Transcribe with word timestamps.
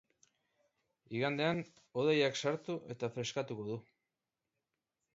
Igandean 1.17 1.61
hodeiak 1.99 2.41
sartu 2.47 2.81
eta 2.97 3.13
freskatuko 3.19 3.71
du. 3.73 3.81